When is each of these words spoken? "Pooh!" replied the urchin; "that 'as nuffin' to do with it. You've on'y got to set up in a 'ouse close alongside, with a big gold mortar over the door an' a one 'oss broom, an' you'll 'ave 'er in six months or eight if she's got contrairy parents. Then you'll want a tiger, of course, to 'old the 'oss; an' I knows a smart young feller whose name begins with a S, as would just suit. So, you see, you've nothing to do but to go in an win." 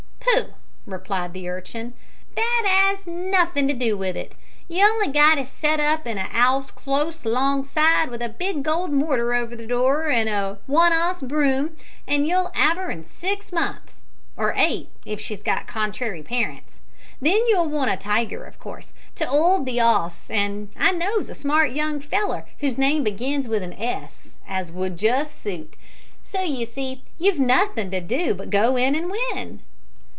"Pooh!" 0.33 0.53
replied 0.85 1.33
the 1.33 1.49
urchin; 1.49 1.93
"that 2.35 2.93
'as 2.95 3.05
nuffin' 3.05 3.67
to 3.67 3.73
do 3.73 3.97
with 3.97 4.15
it. 4.15 4.33
You've 4.67 4.89
on'y 5.01 5.11
got 5.11 5.35
to 5.35 5.45
set 5.45 5.79
up 5.79 6.07
in 6.07 6.17
a 6.17 6.29
'ouse 6.31 6.71
close 6.71 7.25
alongside, 7.25 8.09
with 8.09 8.21
a 8.21 8.29
big 8.29 8.63
gold 8.63 8.91
mortar 8.91 9.33
over 9.33 9.55
the 9.55 9.67
door 9.67 10.09
an' 10.09 10.27
a 10.27 10.57
one 10.67 10.93
'oss 10.93 11.21
broom, 11.21 11.75
an' 12.07 12.25
you'll 12.25 12.49
'ave 12.55 12.79
'er 12.79 12.89
in 12.91 13.05
six 13.05 13.51
months 13.51 14.03
or 14.37 14.53
eight 14.55 14.89
if 15.05 15.19
she's 15.19 15.43
got 15.43 15.67
contrairy 15.67 16.23
parents. 16.23 16.79
Then 17.21 17.45
you'll 17.47 17.69
want 17.69 17.91
a 17.91 17.97
tiger, 17.97 18.45
of 18.45 18.57
course, 18.57 18.93
to 19.15 19.27
'old 19.29 19.65
the 19.65 19.81
'oss; 19.81 20.29
an' 20.29 20.69
I 20.79 20.91
knows 20.91 21.29
a 21.29 21.35
smart 21.35 21.71
young 21.71 21.99
feller 21.99 22.45
whose 22.59 22.77
name 22.77 23.03
begins 23.03 23.47
with 23.47 23.63
a 23.63 23.81
S, 23.81 24.35
as 24.47 24.71
would 24.71 24.97
just 24.97 25.41
suit. 25.41 25.75
So, 26.31 26.41
you 26.41 26.65
see, 26.65 27.03
you've 27.17 27.39
nothing 27.39 27.91
to 27.91 27.99
do 27.99 28.33
but 28.33 28.45
to 28.45 28.49
go 28.51 28.75
in 28.77 28.95
an 28.95 29.09
win." 29.11 29.61